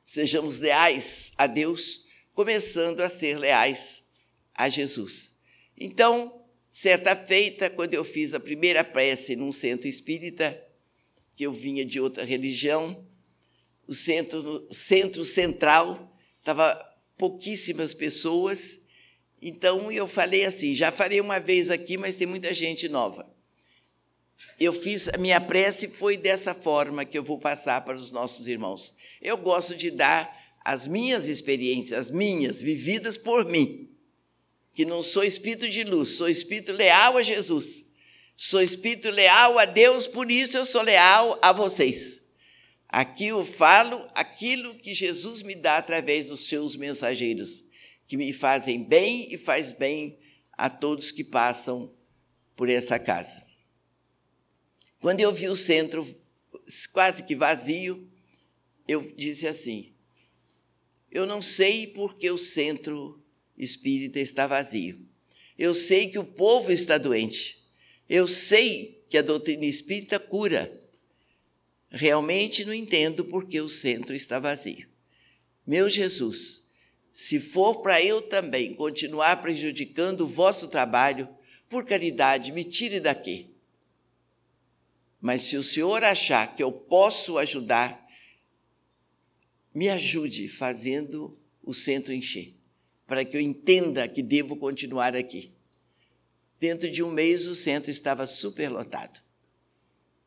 Sejamos 0.06 0.60
leais 0.60 1.32
a 1.38 1.46
Deus, 1.46 2.04
começando 2.34 3.02
a 3.02 3.10
ser 3.10 3.38
leais 3.38 4.02
a 4.56 4.68
Jesus. 4.70 5.36
Então, 5.78 6.39
certa 6.70 7.16
feita, 7.16 7.70
quando 7.70 7.94
eu 7.94 8.04
fiz 8.04 8.34
a 8.34 8.40
primeira 8.40 8.84
prece 8.84 9.36
num 9.36 9.52
centro 9.52 9.88
espírita, 9.88 10.62
que 11.36 11.44
eu 11.46 11.52
vinha 11.52 11.86
de 11.86 12.00
outra 12.00 12.24
religião, 12.24 13.06
o 13.88 13.94
centro, 13.94 14.68
centro 14.72 15.26
central 15.26 16.16
estava 16.38 16.80
pouquíssimas 17.18 17.94
pessoas. 17.94 18.80
Então 19.42 19.92
eu 19.92 20.08
falei 20.08 20.46
assim: 20.46 20.76
já 20.76 20.92
falei 20.92 21.20
uma 21.20 21.40
vez 21.40 21.70
aqui, 21.70 21.98
mas 21.98 22.16
tem 22.16 22.28
muita 22.28 22.54
gente 22.54 22.88
nova. 22.88 23.28
Eu 24.60 24.74
fiz 24.74 25.08
a 25.08 25.18
minha 25.18 25.40
prece 25.40 25.88
foi 25.88 26.18
dessa 26.18 26.54
forma 26.54 27.06
que 27.06 27.18
eu 27.18 27.24
vou 27.24 27.40
passar 27.40 27.84
para 27.86 27.96
os 27.96 28.12
nossos 28.12 28.48
irmãos. 28.48 28.94
Eu 29.22 29.38
gosto 29.38 29.76
de 29.76 29.90
dar 29.90 30.38
as 30.64 30.86
minhas 30.86 31.28
experiências, 31.28 31.98
as 31.98 32.12
minhas 32.12 32.62
vividas 32.62 33.18
por 33.18 33.46
mim, 33.46 33.90
que 34.80 34.86
não 34.86 35.04
sou 35.04 35.26
espírito 35.26 35.68
de 35.68 35.84
luz, 35.84 36.12
sou 36.12 36.30
espírito 36.30 36.72
leal 36.72 37.18
a 37.18 37.22
Jesus. 37.22 37.86
Sou 38.38 38.62
espírito 38.62 39.10
leal 39.10 39.60
a 39.60 39.66
Deus, 39.66 40.08
por 40.08 40.32
isso 40.32 40.56
eu 40.56 40.66
sou 40.66 40.82
leal 40.82 41.38
a 41.42 41.52
vocês. 41.52 42.22
Aqui 42.88 43.26
eu 43.26 43.44
falo 43.44 44.10
aquilo 44.16 44.80
que 44.80 44.94
Jesus 44.94 45.42
me 45.42 45.54
dá 45.54 45.80
através 45.80 46.28
dos 46.28 46.48
seus 46.48 46.78
mensageiros, 46.78 47.62
que 48.08 48.16
me 48.16 48.32
fazem 48.32 48.82
bem 48.82 49.28
e 49.30 49.38
faz 49.38 49.74
bem 49.74 50.18
a 50.54 50.70
todos 50.70 51.12
que 51.12 51.26
passam 51.26 51.94
por 52.56 52.70
essa 52.70 52.98
casa. 52.98 53.46
Quando 55.02 55.20
eu 55.20 55.34
vi 55.34 55.50
o 55.50 55.58
centro 55.58 56.08
quase 56.94 57.22
que 57.24 57.36
vazio, 57.36 58.10
eu 58.88 59.02
disse 59.18 59.46
assim: 59.46 59.94
eu 61.12 61.26
não 61.26 61.42
sei 61.42 61.86
por 61.86 62.18
que 62.18 62.32
o 62.32 62.38
centro 62.38 63.19
espírita 63.60 64.20
está 64.20 64.48
vazio. 64.48 65.06
Eu 65.58 65.74
sei 65.74 66.08
que 66.08 66.18
o 66.18 66.24
povo 66.24 66.72
está 66.72 66.98
doente. 66.98 67.62
Eu 68.08 68.28
sei 68.28 69.04
que 69.10 69.18
a 69.18 69.22
doutrina 69.22 69.66
espírita 69.66 70.18
cura. 70.18 70.72
Realmente 71.92 72.64
não 72.64 72.74
entendo 72.74 73.26
por 73.26 73.46
que 73.46 73.60
o 73.60 73.70
centro 73.70 74.16
está 74.16 74.40
vazio. 74.40 74.88
Meu 75.68 75.90
Jesus, 75.90 76.64
se 77.12 77.40
for 77.40 77.82
para 77.82 78.02
eu 78.02 78.22
também 78.22 78.74
continuar 78.74 79.42
prejudicando 79.42 80.22
o 80.22 80.28
vosso 80.28 80.68
trabalho, 80.68 81.28
por 81.68 81.86
caridade, 81.86 82.52
me 82.52 82.64
tire 82.64 83.00
daqui. 83.00 83.54
Mas 85.20 85.42
se 85.42 85.58
o 85.58 85.64
senhor 85.64 86.04
achar 86.04 86.56
que 86.56 86.64
eu 86.64 86.72
posso 86.72 87.38
ajudar, 87.38 88.08
me 89.74 89.90
ajude 89.90 90.48
fazendo 90.48 91.38
o 91.62 91.74
centro 91.74 92.14
encher, 92.14 92.56
para 93.10 93.26
que 93.26 93.36
eu 93.36 93.42
entenda 93.42 94.08
que 94.08 94.22
devo 94.22 94.56
continuar 94.56 95.16
aqui. 95.16 95.52
Dentro 96.60 96.90
de 96.92 97.02
um 97.02 97.10
mês, 97.10 97.48
o 97.48 97.56
centro 97.56 97.90
estava 97.90 98.28
superlotado. 98.28 99.20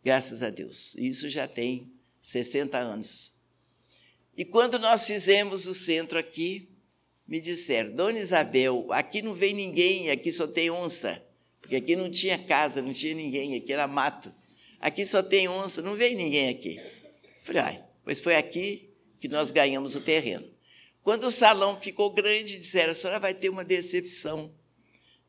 Graças 0.05 0.43
a 0.43 0.51
Deus. 0.51 0.97
Isso 0.99 1.29
já 1.29 1.47
tem 1.47 1.93
60 2.21 2.77
anos. 2.77 3.33
E 4.37 4.45
quando 4.45 4.81
nós 4.81 5.07
fizemos 5.07 5.69
o 5.69 5.75
centro 5.75 6.19
aqui, 6.19 6.69
me 7.29 7.41
disseram, 7.41 7.95
Dona 7.95 8.19
Isabel, 8.19 8.89
aqui 8.91 9.23
não 9.23 9.33
vem 9.33 9.55
ninguém, 9.55 10.11
aqui 10.11 10.33
só 10.33 10.47
tem 10.47 10.69
onça. 10.69 11.25
Porque 11.61 11.77
aqui 11.77 11.95
não 11.95 12.11
tinha 12.11 12.37
casa, 12.37 12.83
não 12.83 12.93
tinha 12.93 13.15
ninguém, 13.15 13.55
aqui 13.55 13.73
era 13.73 13.87
mato. 13.87 14.35
Aqui 14.81 15.07
só 15.07 15.23
tem 15.23 15.49
onça, 15.49 15.81
não 15.81 15.95
vem 15.95 16.17
ninguém 16.17 16.49
aqui. 16.49 16.81
Falei, 17.43 17.63
ai, 17.63 17.85
pois 18.03 18.19
foi 18.19 18.35
aqui 18.35 18.91
que 19.21 19.29
nós 19.29 19.53
ganhamos 19.53 19.95
o 19.95 20.01
terreno. 20.01 20.51
Quando 21.03 21.25
o 21.25 21.31
salão 21.31 21.81
ficou 21.81 22.11
grande, 22.11 22.59
disseram, 22.59 22.93
a 22.93 22.95
senhora 22.95 23.19
vai 23.19 23.35
ter 23.35 23.49
uma 23.49 23.65
decepção. 23.65 24.55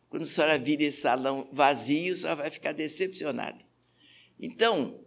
Quando 0.09 0.23
a 0.23 0.27
senhora 0.27 0.59
vir 0.59 0.81
esse 0.81 1.01
salão 1.01 1.49
vazio, 1.51 2.13
a 2.13 2.17
senhora 2.17 2.35
vai 2.35 2.51
ficar 2.51 2.71
decepcionada. 2.71 3.57
Então, 4.39 4.99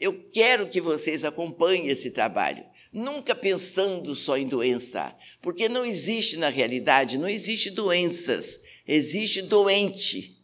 eu 0.00 0.30
quero 0.30 0.68
que 0.68 0.80
vocês 0.80 1.24
acompanhem 1.24 1.88
esse 1.88 2.10
trabalho, 2.10 2.64
nunca 2.92 3.34
pensando 3.34 4.14
só 4.14 4.38
em 4.38 4.46
doença, 4.46 5.14
porque 5.42 5.68
não 5.68 5.84
existe 5.84 6.36
na 6.36 6.48
realidade, 6.48 7.18
não 7.18 7.28
existe 7.28 7.70
doenças, 7.70 8.60
existe 8.86 9.42
doente. 9.42 10.42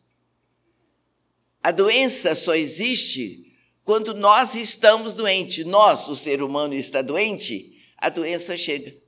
A 1.62 1.71
doença 1.71 2.35
só 2.35 2.54
existe 2.54 3.56
quando 3.85 4.12
nós 4.12 4.54
estamos 4.54 5.14
doentes. 5.14 5.64
Nós, 5.64 6.09
o 6.09 6.16
ser 6.16 6.42
humano, 6.42 6.75
está 6.75 7.00
doente, 7.00 7.80
a 7.97 8.11
doença 8.11 8.56
chega. 8.56 9.03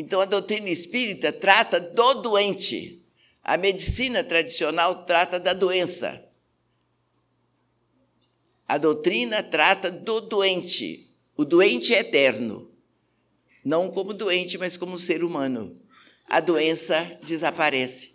Então, 0.00 0.20
a 0.20 0.24
doutrina 0.26 0.70
espírita 0.70 1.32
trata 1.32 1.80
do 1.80 2.14
doente. 2.14 3.02
A 3.42 3.56
medicina 3.56 4.22
tradicional 4.22 5.04
trata 5.04 5.40
da 5.40 5.52
doença. 5.52 6.24
A 8.68 8.78
doutrina 8.78 9.42
trata 9.42 9.90
do 9.90 10.20
doente. 10.20 11.12
O 11.36 11.44
doente 11.44 11.92
é 11.92 11.98
eterno. 11.98 12.70
Não 13.64 13.90
como 13.90 14.14
doente, 14.14 14.56
mas 14.56 14.76
como 14.76 14.96
ser 14.96 15.24
humano. 15.24 15.76
A 16.28 16.38
doença 16.38 17.18
desaparece. 17.24 18.14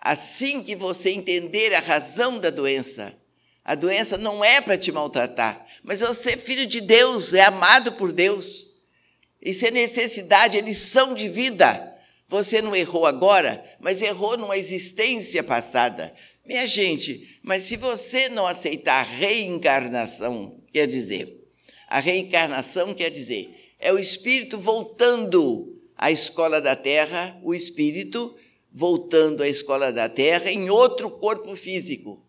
Assim 0.00 0.62
que 0.62 0.74
você 0.74 1.10
entender 1.10 1.74
a 1.74 1.80
razão 1.80 2.38
da 2.38 2.48
doença, 2.48 3.14
a 3.62 3.74
doença 3.74 4.16
não 4.16 4.42
é 4.42 4.58
para 4.62 4.78
te 4.78 4.90
maltratar, 4.90 5.66
mas 5.82 6.00
você 6.00 6.30
é 6.30 6.38
filho 6.38 6.66
de 6.66 6.80
Deus, 6.80 7.34
é 7.34 7.42
amado 7.42 7.92
por 7.92 8.10
Deus. 8.10 8.63
Isso 9.44 9.66
é 9.66 9.70
necessidade, 9.70 10.56
é 10.56 10.62
lição 10.62 11.12
de 11.12 11.28
vida. 11.28 11.92
Você 12.28 12.62
não 12.62 12.74
errou 12.74 13.04
agora, 13.04 13.62
mas 13.78 14.00
errou 14.00 14.38
numa 14.38 14.56
existência 14.56 15.42
passada. 15.42 16.14
Minha 16.46 16.66
gente, 16.66 17.38
mas 17.42 17.64
se 17.64 17.76
você 17.76 18.30
não 18.30 18.46
aceitar 18.46 19.00
a 19.00 19.02
reencarnação, 19.02 20.62
quer 20.72 20.86
dizer, 20.86 21.44
a 21.86 22.00
reencarnação 22.00 22.94
quer 22.94 23.10
dizer, 23.10 23.74
é 23.78 23.92
o 23.92 23.98
espírito 23.98 24.58
voltando 24.58 25.78
à 25.96 26.10
escola 26.10 26.60
da 26.60 26.74
terra, 26.74 27.38
o 27.42 27.54
espírito 27.54 28.34
voltando 28.72 29.42
à 29.42 29.48
escola 29.48 29.92
da 29.92 30.08
terra 30.08 30.50
em 30.50 30.70
outro 30.70 31.10
corpo 31.10 31.54
físico. 31.54 32.26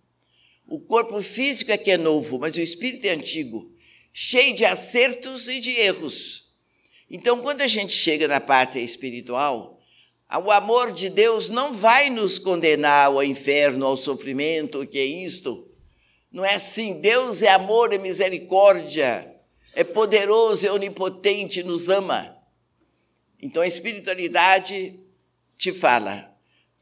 O 0.67 0.79
corpo 0.79 1.21
físico 1.21 1.71
é 1.71 1.77
que 1.77 1.91
é 1.91 1.97
novo, 1.97 2.39
mas 2.39 2.55
o 2.55 2.61
espírito 2.61 3.05
é 3.05 3.11
antigo, 3.11 3.69
cheio 4.11 4.53
de 4.53 4.65
acertos 4.65 5.47
e 5.47 5.59
de 5.59 5.71
erros. 5.71 6.44
Então, 7.09 7.41
quando 7.41 7.61
a 7.61 7.67
gente 7.67 7.93
chega 7.93 8.27
na 8.27 8.41
pátria 8.41 8.81
espiritual, 8.81 9.79
o 10.43 10.51
amor 10.51 10.91
de 10.91 11.09
Deus 11.09 11.49
não 11.49 11.71
vai 11.71 12.09
nos 12.09 12.39
condenar 12.39 13.07
ao 13.07 13.23
inferno, 13.23 13.85
ao 13.85 13.95
sofrimento, 13.95 14.81
o 14.81 14.87
que 14.87 14.97
é 14.97 15.05
isto. 15.05 15.67
Não 16.31 16.43
é 16.43 16.55
assim. 16.55 16.99
Deus 16.99 17.41
é 17.41 17.49
amor 17.49 17.93
e 17.93 17.97
misericórdia, 17.97 19.33
é 19.73 19.83
poderoso, 19.83 20.65
é 20.65 20.71
onipotente, 20.71 21.63
nos 21.63 21.87
ama. 21.89 22.35
Então 23.41 23.61
a 23.61 23.67
espiritualidade 23.67 24.99
te 25.57 25.71
fala: 25.71 26.35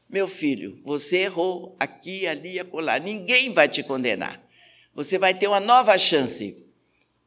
meu 0.08 0.28
filho, 0.28 0.80
você 0.84 1.18
errou 1.18 1.76
aqui, 1.78 2.26
ali, 2.26 2.58
acolá. 2.58 2.98
Ninguém 2.98 3.52
vai 3.52 3.68
te 3.68 3.82
condenar. 3.82 4.42
Você 4.94 5.18
vai 5.18 5.34
ter 5.34 5.48
uma 5.48 5.60
nova 5.60 5.98
chance. 5.98 6.56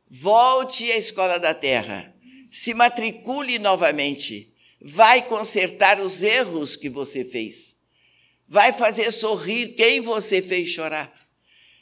Volte 0.10 0.90
à 0.92 0.98
escola 0.98 1.38
da 1.38 1.54
terra. 1.54 2.14
Se 2.52 2.74
matricule 2.74 3.60
novamente 3.60 4.54
vai 4.82 5.28
consertar 5.28 6.00
os 6.00 6.22
erros 6.22 6.76
que 6.76 6.90
você 6.90 7.26
fez, 7.26 7.76
vai 8.48 8.72
fazer 8.72 9.12
sorrir 9.12 9.70
quem 9.76 10.02
você 10.02 10.42
fez 10.42 10.70
chorar, 10.70 11.12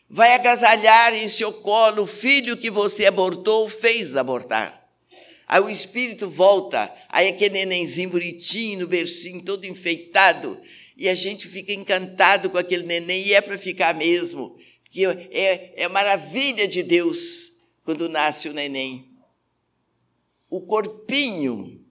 vai 0.09 0.33
agasalhar 0.33 1.13
em 1.13 1.27
seu 1.27 1.51
colo 1.51 2.03
o 2.03 2.07
filho 2.07 2.57
que 2.57 2.71
você 2.71 3.05
abortou, 3.05 3.69
fez 3.69 4.15
abortar. 4.15 4.83
Aí 5.47 5.61
o 5.61 5.69
espírito 5.69 6.27
volta, 6.27 6.91
aí 7.09 7.27
aquele 7.27 7.53
nenenzinho 7.65 8.09
bonitinho 8.09 8.79
no 8.79 8.87
bercinho, 8.87 9.43
todo 9.43 9.65
enfeitado, 9.65 10.59
e 10.97 11.07
a 11.07 11.13
gente 11.13 11.47
fica 11.47 11.71
encantado 11.73 12.49
com 12.49 12.57
aquele 12.57 12.83
neném, 12.83 13.27
e 13.27 13.33
é 13.33 13.41
para 13.41 13.57
ficar 13.57 13.93
mesmo, 13.93 14.57
que 14.89 15.05
é, 15.05 15.73
é 15.75 15.87
maravilha 15.87 16.67
de 16.67 16.81
Deus 16.81 17.51
quando 17.83 18.09
nasce 18.09 18.49
o 18.49 18.53
neném. 18.53 19.14
O 20.55 20.61
corpinho 20.61 21.85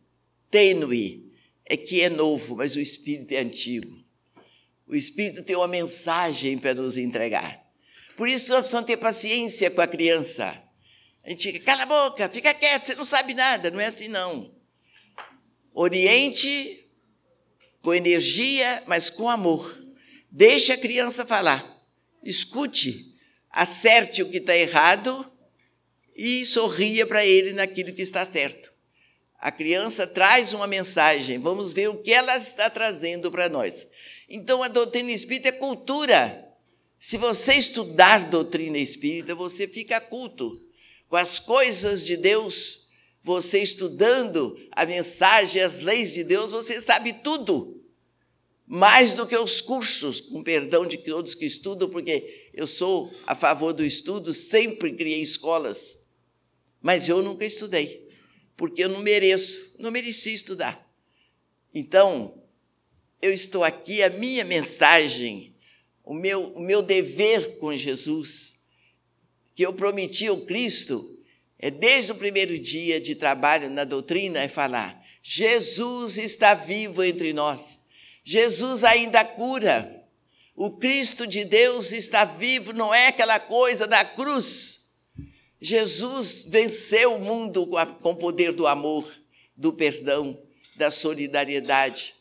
tênue 0.51 1.31
é 1.67 1.77
que 1.77 2.01
é 2.01 2.09
novo, 2.09 2.57
mas 2.57 2.75
o 2.75 2.81
Espírito 2.81 3.31
é 3.33 3.41
antigo. 3.41 4.03
O 4.89 4.97
Espírito 4.97 5.43
tem 5.43 5.55
uma 5.55 5.69
mensagem 5.69 6.57
para 6.57 6.73
nos 6.73 6.97
entregar. 6.97 7.63
Por 8.17 8.27
isso 8.27 8.51
nós 8.51 8.61
precisamos 8.61 8.87
ter 8.87 8.97
paciência 8.97 9.71
com 9.71 9.83
a 9.83 9.87
criança. 9.87 10.63
A 11.23 11.29
gente 11.29 11.53
fica, 11.53 11.63
cala 11.63 11.83
a 11.83 11.87
boca, 11.87 12.27
fica 12.31 12.55
quieto, 12.55 12.87
você 12.87 12.95
não 12.95 13.05
sabe 13.05 13.35
nada. 13.35 13.71
Não 13.71 13.79
é 13.79 13.85
assim, 13.85 14.09
não. 14.09 14.51
Oriente 15.75 16.89
com 17.83 17.93
energia, 17.93 18.83
mas 18.87 19.11
com 19.11 19.29
amor. 19.29 19.79
Deixe 20.31 20.73
a 20.73 20.79
criança 20.79 21.27
falar. 21.27 21.85
Escute, 22.23 23.15
acerte 23.51 24.23
o 24.23 24.31
que 24.31 24.39
está 24.39 24.57
errado 24.57 25.31
e 26.15 26.47
sorria 26.47 27.07
para 27.07 27.25
ele 27.25 27.53
naquilo 27.53 27.93
que 27.93 28.03
está 28.03 28.25
certo. 28.25 28.73
A 29.39 29.51
criança 29.51 30.07
traz 30.07 30.53
uma 30.53 30.67
mensagem, 30.67 31.39
vamos 31.39 31.73
ver 31.73 31.89
o 31.89 31.99
que 31.99 32.13
ela 32.13 32.37
está 32.37 32.71
trazendo 32.71 33.31
para 33.31 33.49
nós. 33.49 33.87
Então, 34.29 34.63
a 34.63 34.69
doutrina 34.69 35.13
espírita 35.13 35.49
é 35.49 35.53
cultura. 35.53 36.49
Se 36.99 37.19
você 37.19 37.55
estudar 37.55 38.31
doutrina 38.31 38.79
espírita, 38.79 39.35
você 39.35 39.69
fica 39.69 40.01
culto 40.01 40.63
com 41.09 41.17
as 41.17 41.39
coisas 41.39 42.05
de 42.05 42.17
Deus. 42.17 42.89
Você 43.23 43.63
estudando 43.63 44.57
a 44.73 44.87
mensagem, 44.87 45.61
as 45.61 45.81
leis 45.81 46.13
de 46.13 46.25
Deus, 46.25 46.53
você 46.53 46.81
sabe 46.81 47.13
tudo. 47.13 47.83
Mais 48.67 49.13
do 49.13 49.27
que 49.27 49.37
os 49.37 49.61
cursos, 49.61 50.23
com 50.23 50.43
perdão 50.43 50.87
de 50.87 50.97
todos 50.97 51.35
que 51.35 51.45
estudam, 51.45 51.91
porque 51.91 52.51
eu 52.55 52.67
sou 52.67 53.13
a 53.27 53.35
favor 53.35 53.75
do 53.75 53.85
estudo, 53.85 54.33
sempre 54.33 54.95
criei 54.95 55.21
escolas, 55.21 55.99
mas 56.85 57.09
eu 57.09 57.23
nunca 57.23 57.47
estudei 57.47 58.05
porque 58.57 58.85
eu 58.85 58.89
não 58.89 59.01
mereço, 59.01 59.73
não 59.79 59.91
mereci 59.91 60.35
estudar. 60.35 60.81
Então, 61.75 62.43
eu 63.21 63.33
estou 63.33 63.65
aqui, 63.65 64.03
a 64.03 64.11
minha 64.11 64.45
mensagem, 64.45 65.57
o 66.05 66.15
meu, 66.15 66.53
o 66.55 66.61
meu 66.61 66.83
dever 66.83 67.59
com 67.59 67.75
Jesus, 67.77 68.57
que 69.55 69.65
eu 69.65 69.73
prometi 69.73 70.27
ao 70.27 70.43
Cristo, 70.43 71.19
é 71.59 71.71
desde 71.71 72.13
o 72.13 72.17
primeiro 72.17 72.59
dia 72.59 73.01
de 73.01 73.15
trabalho 73.15 73.71
na 73.71 73.85
doutrina, 73.85 74.41
é 74.41 74.49
falar: 74.49 75.03
Jesus 75.23 76.19
está 76.19 76.55
vivo 76.55 77.03
entre 77.03 77.33
nós, 77.33 77.81
Jesus 78.23 78.85
ainda 78.85 79.25
cura. 79.25 80.03
O 80.57 80.71
Cristo 80.71 81.27
de 81.27 81.45
Deus 81.45 81.91
está 81.91 82.25
vivo, 82.25 82.73
não 82.73 82.95
é 82.95 83.09
aquela 83.09 83.41
coisa 83.41 83.89
da 83.89 84.05
cruz 84.05 84.84
Jesus 85.65 86.45
venceu 86.47 87.15
o 87.15 87.19
mundo 87.19 87.67
com 88.03 88.11
o 88.11 88.17
poder 88.17 88.53
do 88.53 88.67
amor, 88.67 89.11
do 89.57 89.73
perdão, 89.73 90.39
da 90.77 90.91
solidariedade. 90.91 92.15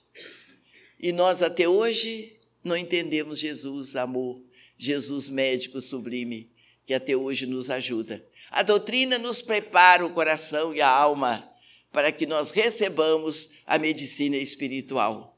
E 0.97 1.11
nós 1.11 1.41
até 1.41 1.67
hoje 1.67 2.39
não 2.63 2.77
entendemos 2.77 3.37
Jesus 3.37 3.97
amor, 3.97 4.41
Jesus 4.77 5.27
médico 5.27 5.81
sublime, 5.81 6.49
que 6.85 6.93
até 6.93 7.17
hoje 7.17 7.45
nos 7.45 7.69
ajuda. 7.69 8.25
A 8.49 8.63
doutrina 8.63 9.17
nos 9.17 9.41
prepara 9.41 10.05
o 10.05 10.13
coração 10.13 10.73
e 10.73 10.79
a 10.79 10.87
alma 10.87 11.45
para 11.91 12.13
que 12.13 12.25
nós 12.25 12.49
recebamos 12.49 13.49
a 13.65 13.77
medicina 13.77 14.37
espiritual. 14.37 15.37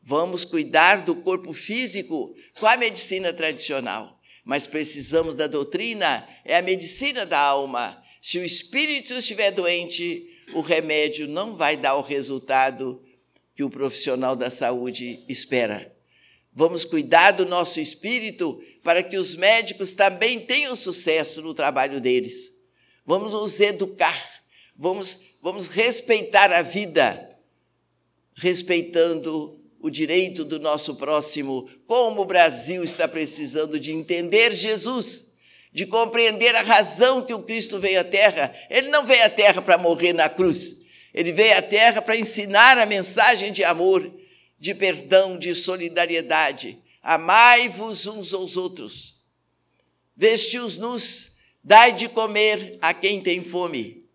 Vamos 0.00 0.44
cuidar 0.44 1.02
do 1.02 1.16
corpo 1.16 1.52
físico 1.52 2.32
com 2.60 2.66
a 2.68 2.76
medicina 2.76 3.32
tradicional 3.32 4.19
mas 4.44 4.66
precisamos 4.66 5.34
da 5.34 5.46
doutrina, 5.46 6.26
é 6.44 6.56
a 6.56 6.62
medicina 6.62 7.24
da 7.26 7.38
alma. 7.38 8.02
Se 8.22 8.38
o 8.38 8.44
espírito 8.44 9.12
estiver 9.14 9.50
doente, 9.50 10.26
o 10.54 10.60
remédio 10.60 11.28
não 11.28 11.54
vai 11.54 11.76
dar 11.76 11.94
o 11.96 12.02
resultado 12.02 13.02
que 13.54 13.62
o 13.62 13.70
profissional 13.70 14.34
da 14.34 14.50
saúde 14.50 15.24
espera. 15.28 15.94
Vamos 16.52 16.84
cuidar 16.84 17.32
do 17.32 17.46
nosso 17.46 17.80
espírito 17.80 18.60
para 18.82 19.02
que 19.02 19.16
os 19.16 19.36
médicos 19.36 19.92
também 19.92 20.40
tenham 20.40 20.74
sucesso 20.74 21.40
no 21.40 21.54
trabalho 21.54 22.00
deles. 22.00 22.52
Vamos 23.06 23.32
nos 23.32 23.60
educar, 23.60 24.42
vamos, 24.76 25.20
vamos 25.42 25.68
respeitar 25.68 26.52
a 26.52 26.62
vida, 26.62 27.38
respeitando 28.34 29.59
o 29.80 29.90
direito 29.90 30.44
do 30.44 30.60
nosso 30.60 30.94
próximo, 30.94 31.68
como 31.86 32.22
o 32.22 32.26
Brasil 32.26 32.84
está 32.84 33.08
precisando 33.08 33.80
de 33.80 33.92
entender 33.92 34.54
Jesus, 34.54 35.24
de 35.72 35.86
compreender 35.86 36.54
a 36.54 36.62
razão 36.62 37.24
que 37.24 37.32
o 37.32 37.42
Cristo 37.42 37.78
veio 37.78 38.00
à 38.00 38.04
Terra. 38.04 38.54
Ele 38.68 38.88
não 38.88 39.06
veio 39.06 39.24
à 39.24 39.30
Terra 39.30 39.62
para 39.62 39.78
morrer 39.78 40.12
na 40.12 40.28
cruz, 40.28 40.76
ele 41.14 41.32
veio 41.32 41.56
à 41.56 41.62
Terra 41.62 42.02
para 42.02 42.16
ensinar 42.16 42.78
a 42.78 42.86
mensagem 42.86 43.52
de 43.52 43.64
amor, 43.64 44.12
de 44.58 44.74
perdão, 44.74 45.38
de 45.38 45.54
solidariedade. 45.54 46.78
Amai-vos 47.02 48.06
uns 48.06 48.34
aos 48.34 48.56
outros. 48.56 49.18
Vesti-os 50.14 50.76
nus, 50.76 51.32
dai 51.64 51.92
de 51.92 52.08
comer 52.08 52.76
a 52.82 52.92
quem 52.92 53.22
tem 53.22 53.42
fome. 53.42 54.06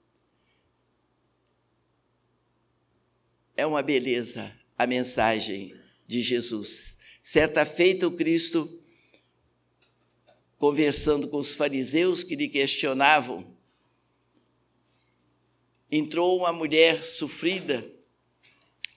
É 3.58 3.66
uma 3.66 3.82
beleza 3.82 4.54
a 4.78 4.86
mensagem 4.86 5.76
de 6.08 6.22
Jesus. 6.22 6.98
Certa 7.22 7.66
feita, 7.66 8.08
o 8.08 8.12
Cristo, 8.12 8.82
conversando 10.58 11.28
com 11.28 11.38
os 11.38 11.56
fariseus 11.56 12.24
que 12.24 12.36
lhe 12.36 12.48
questionavam, 12.48 13.56
entrou 15.92 16.38
uma 16.38 16.52
mulher 16.52 17.04
sofrida, 17.04 17.90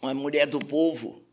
uma 0.01 0.15
mulher 0.15 0.47
do 0.47 0.59
povo, 0.59 1.25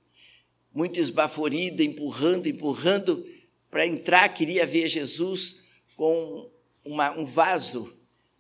muito 0.73 0.99
esbaforida, 0.99 1.83
empurrando, 1.83 2.47
empurrando 2.47 3.25
para 3.71 3.85
entrar, 3.85 4.29
queria 4.29 4.65
ver 4.65 4.87
Jesus 4.87 5.57
com 5.95 6.49
uma, 6.83 7.11
um 7.17 7.25
vaso 7.25 7.93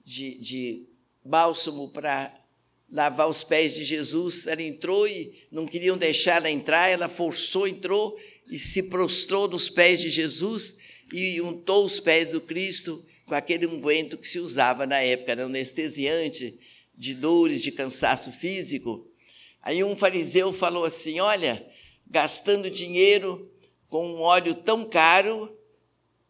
de, 0.03 0.37
de 0.37 0.85
bálsamo 1.23 1.89
para 1.89 2.44
lavar 2.95 3.29
os 3.29 3.43
pés 3.43 3.75
de 3.75 3.83
Jesus. 3.83 4.47
Ela 4.47 4.63
entrou 4.63 5.05
e 5.05 5.45
não 5.51 5.65
queriam 5.65 5.97
deixar 5.97 6.37
ela 6.37 6.49
entrar, 6.49 6.87
ela 6.87 7.09
forçou, 7.09 7.67
entrou 7.67 8.17
e 8.49 8.57
se 8.57 8.81
prostrou 8.81 9.49
nos 9.49 9.69
pés 9.69 9.99
de 9.99 10.09
Jesus 10.09 10.77
e 11.11 11.41
untou 11.41 11.83
os 11.83 11.99
pés 11.99 12.31
do 12.31 12.39
Cristo 12.39 13.05
com 13.25 13.35
aquele 13.35 13.67
unguento 13.67 14.17
que 14.17 14.27
se 14.27 14.39
usava 14.39 14.87
na 14.87 15.01
época, 15.01 15.33
era 15.33 15.43
anestesiante, 15.43 16.57
de 16.97 17.13
dores, 17.13 17.61
de 17.61 17.71
cansaço 17.71 18.31
físico. 18.31 19.05
Aí 19.61 19.83
um 19.83 19.95
fariseu 19.97 20.53
falou 20.53 20.85
assim: 20.85 21.19
Olha, 21.19 21.67
gastando 22.07 22.69
dinheiro 22.69 23.51
com 23.89 24.07
um 24.07 24.21
óleo 24.21 24.55
tão 24.55 24.87
caro 24.87 25.53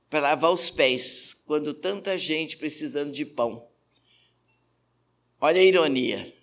para 0.09 0.21
lavar 0.21 0.51
os 0.51 0.71
pés, 0.71 1.35
quando 1.45 1.73
tanta 1.75 2.17
gente 2.17 2.57
precisando 2.57 3.11
de 3.11 3.25
pão. 3.25 3.67
Olha 5.39 5.61
a 5.61 5.63
ironia. 5.63 6.34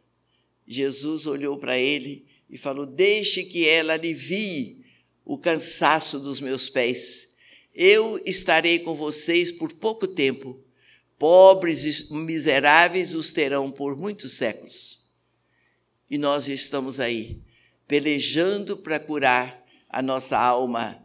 Jesus 0.73 1.27
olhou 1.27 1.59
para 1.59 1.79
ele 1.79 2.27
e 2.49 2.57
falou: 2.57 2.87
Deixe 2.87 3.45
que 3.45 3.69
ela 3.69 3.95
alivie 3.95 4.85
o 5.25 5.39
cansaço 5.39 6.19
dos 6.19 6.41
meus 6.41 6.69
pés. 6.69 7.29
Eu 7.75 8.21
estarei 8.25 8.79
com 8.79 8.95
vocês 8.95 9.51
por 9.51 9.73
pouco 9.73 10.07
tempo. 10.07 10.63
Pobres 11.19 11.85
e 11.85 12.13
miseráveis 12.13 13.15
os 13.15 13.31
terão 13.33 13.71
por 13.71 13.97
muitos 13.97 14.33
séculos. 14.33 15.01
E 16.11 16.19
nós 16.19 16.49
estamos 16.49 17.01
aí, 17.01 17.41
pelejando 17.87 18.77
para 18.77 18.99
curar 18.99 19.65
a 19.89 20.03
nossa 20.03 20.39
alma 20.39 21.03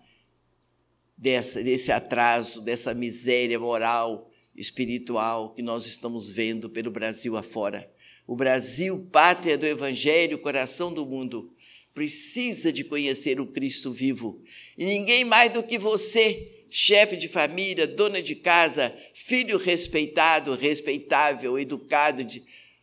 dessa, 1.17 1.63
desse 1.63 1.91
atraso, 1.91 2.61
dessa 2.61 2.93
miséria 2.93 3.59
moral, 3.59 4.29
espiritual 4.55 5.53
que 5.53 5.61
nós 5.61 5.85
estamos 5.85 6.29
vendo 6.29 6.69
pelo 6.69 6.91
Brasil 6.91 7.37
afora. 7.37 7.89
O 8.27 8.35
Brasil, 8.35 9.07
pátria 9.09 9.57
do 9.57 9.65
Evangelho, 9.65 10.37
coração 10.37 10.93
do 10.93 11.05
mundo, 11.05 11.49
precisa 11.93 12.71
de 12.71 12.83
conhecer 12.83 13.39
o 13.39 13.47
Cristo 13.47 13.91
vivo. 13.91 14.41
E 14.77 14.85
ninguém 14.85 15.23
mais 15.23 15.51
do 15.51 15.63
que 15.63 15.79
você, 15.79 16.65
chefe 16.69 17.15
de 17.15 17.29
família, 17.29 17.87
dona 17.87 18.21
de 18.21 18.35
casa, 18.35 18.93
filho 19.13 19.57
respeitado, 19.57 20.53
respeitável, 20.55 21.57
educado, 21.57 22.23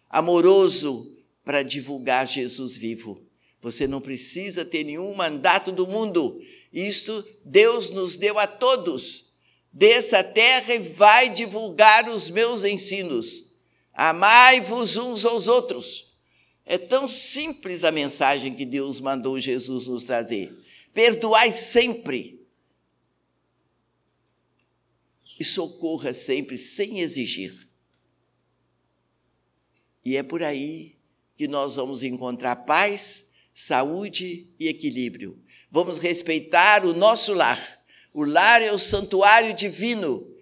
amoroso, 0.08 1.14
para 1.44 1.62
divulgar 1.62 2.26
Jesus 2.26 2.76
vivo. 2.76 3.22
Você 3.60 3.86
não 3.86 4.00
precisa 4.00 4.64
ter 4.64 4.82
nenhum 4.84 5.14
mandato 5.14 5.70
do 5.70 5.86
mundo. 5.86 6.40
Isto 6.72 7.24
Deus 7.44 7.90
nos 7.90 8.16
deu 8.16 8.38
a 8.38 8.46
todos. 8.46 9.30
Dessa 9.72 10.22
terra 10.22 10.74
e 10.74 10.78
vai 10.78 11.28
divulgar 11.28 12.08
os 12.08 12.30
meus 12.30 12.64
ensinos. 12.64 13.44
Amai-vos 13.94 14.96
uns 14.96 15.24
aos 15.24 15.46
outros. 15.46 16.12
É 16.66 16.76
tão 16.76 17.06
simples 17.06 17.84
a 17.84 17.92
mensagem 17.92 18.52
que 18.52 18.64
Deus 18.64 19.00
mandou 19.00 19.38
Jesus 19.38 19.86
nos 19.86 20.02
trazer. 20.02 20.52
Perdoai 20.92 21.52
sempre. 21.52 22.44
E 25.38 25.44
socorra 25.44 26.12
sempre, 26.12 26.56
sem 26.58 27.00
exigir. 27.00 27.68
E 30.04 30.16
é 30.16 30.22
por 30.22 30.42
aí 30.42 30.96
que 31.36 31.46
nós 31.48 31.76
vamos 31.76 32.02
encontrar 32.02 32.56
paz, 32.56 33.26
saúde 33.52 34.48
e 34.58 34.68
equilíbrio. 34.68 35.42
Vamos 35.70 35.98
respeitar 35.98 36.84
o 36.84 36.94
nosso 36.94 37.32
lar. 37.32 37.82
O 38.12 38.24
lar 38.24 38.62
é 38.62 38.72
o 38.72 38.78
santuário 38.78 39.52
divino. 39.54 40.32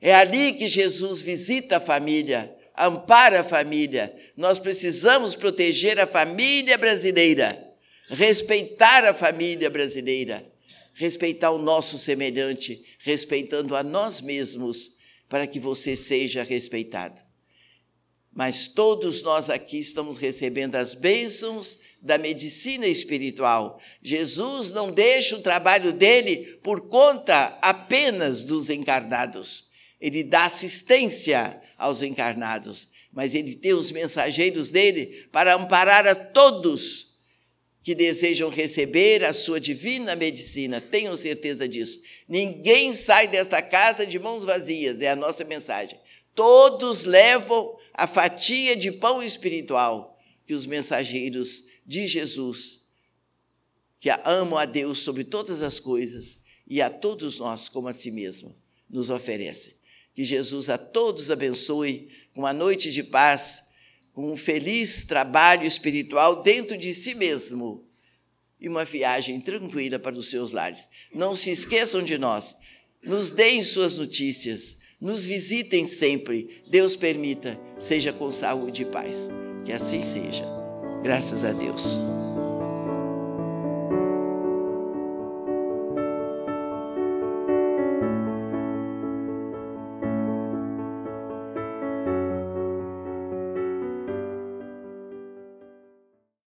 É 0.00 0.14
ali 0.14 0.54
que 0.54 0.68
Jesus 0.68 1.20
visita 1.20 1.76
a 1.76 1.80
família 1.80 2.57
ampara 2.86 3.40
a 3.40 3.44
família. 3.44 4.14
Nós 4.36 4.58
precisamos 4.58 5.34
proteger 5.34 5.98
a 5.98 6.06
família 6.06 6.78
brasileira, 6.78 7.74
respeitar 8.08 9.04
a 9.04 9.14
família 9.14 9.70
brasileira, 9.70 10.50
respeitar 10.94 11.50
o 11.50 11.58
nosso 11.58 11.98
semelhante, 11.98 12.84
respeitando 12.98 13.74
a 13.76 13.82
nós 13.82 14.20
mesmos, 14.20 14.92
para 15.28 15.46
que 15.46 15.60
você 15.60 15.94
seja 15.94 16.42
respeitado. 16.42 17.22
Mas 18.32 18.68
todos 18.68 19.22
nós 19.22 19.50
aqui 19.50 19.78
estamos 19.78 20.16
recebendo 20.16 20.76
as 20.76 20.94
bênçãos 20.94 21.78
da 22.00 22.16
medicina 22.16 22.86
espiritual. 22.86 23.80
Jesus 24.00 24.70
não 24.70 24.90
deixa 24.92 25.36
o 25.36 25.42
trabalho 25.42 25.92
dele 25.92 26.58
por 26.62 26.82
conta 26.82 27.58
apenas 27.60 28.42
dos 28.42 28.70
encarnados. 28.70 29.67
Ele 30.00 30.22
dá 30.22 30.44
assistência 30.44 31.60
aos 31.76 32.02
encarnados, 32.02 32.88
mas 33.12 33.34
ele 33.34 33.54
tem 33.54 33.72
os 33.72 33.90
mensageiros 33.90 34.68
dele 34.68 35.28
para 35.32 35.54
amparar 35.54 36.06
a 36.06 36.14
todos 36.14 37.08
que 37.82 37.94
desejam 37.94 38.50
receber 38.50 39.24
a 39.24 39.32
sua 39.32 39.58
divina 39.58 40.14
medicina. 40.14 40.80
Tenham 40.80 41.16
certeza 41.16 41.66
disso. 41.66 42.00
Ninguém 42.28 42.92
sai 42.92 43.26
desta 43.26 43.62
casa 43.62 44.06
de 44.06 44.18
mãos 44.18 44.44
vazias, 44.44 45.00
é 45.00 45.08
a 45.08 45.16
nossa 45.16 45.42
mensagem. 45.42 45.98
Todos 46.34 47.04
levam 47.04 47.76
a 47.94 48.06
fatia 48.06 48.76
de 48.76 48.92
pão 48.92 49.22
espiritual 49.22 50.20
que 50.46 50.52
os 50.52 50.66
mensageiros 50.66 51.64
de 51.86 52.06
Jesus, 52.06 52.82
que 53.98 54.10
amam 54.24 54.58
a 54.58 54.66
Deus 54.66 54.98
sobre 54.98 55.24
todas 55.24 55.62
as 55.62 55.80
coisas 55.80 56.38
e 56.66 56.82
a 56.82 56.90
todos 56.90 57.38
nós 57.38 57.70
como 57.70 57.88
a 57.88 57.92
si 57.92 58.10
mesmo, 58.10 58.54
nos 58.88 59.08
oferecem. 59.08 59.77
Que 60.18 60.24
Jesus 60.24 60.68
a 60.68 60.76
todos 60.76 61.30
abençoe 61.30 62.08
com 62.34 62.40
uma 62.40 62.52
noite 62.52 62.90
de 62.90 63.04
paz, 63.04 63.62
com 64.12 64.32
um 64.32 64.36
feliz 64.36 65.04
trabalho 65.04 65.64
espiritual 65.64 66.42
dentro 66.42 66.76
de 66.76 66.92
si 66.92 67.14
mesmo 67.14 67.86
e 68.60 68.68
uma 68.68 68.84
viagem 68.84 69.40
tranquila 69.40 69.96
para 69.96 70.16
os 70.16 70.28
seus 70.28 70.50
lares. 70.50 70.88
Não 71.14 71.36
se 71.36 71.52
esqueçam 71.52 72.02
de 72.02 72.18
nós. 72.18 72.56
Nos 73.00 73.30
deem 73.30 73.62
suas 73.62 73.96
notícias. 73.96 74.76
Nos 75.00 75.24
visitem 75.24 75.86
sempre. 75.86 76.64
Deus 76.68 76.96
permita, 76.96 77.56
seja 77.78 78.12
com 78.12 78.32
saúde 78.32 78.82
e 78.82 78.86
paz. 78.86 79.28
Que 79.64 79.70
assim 79.70 80.02
seja. 80.02 80.44
Graças 81.00 81.44
a 81.44 81.52
Deus. 81.52 81.84